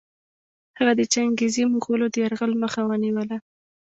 [0.77, 3.37] هغه د چنګېزي مغولو د یرغل مخه ونیوله.